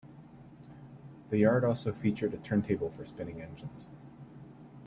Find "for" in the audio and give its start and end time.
2.89-3.05